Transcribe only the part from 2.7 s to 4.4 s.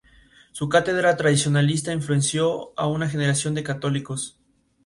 a una generación de católicos.